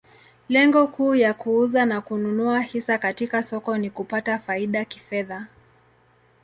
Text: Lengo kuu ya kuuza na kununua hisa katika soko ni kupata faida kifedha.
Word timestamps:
Lengo 0.49 0.87
kuu 0.87 1.15
ya 1.15 1.33
kuuza 1.33 1.85
na 1.85 2.01
kununua 2.01 2.61
hisa 2.61 2.97
katika 2.97 3.43
soko 3.43 3.77
ni 3.77 3.89
kupata 3.89 4.39
faida 4.39 4.85
kifedha. 4.85 5.47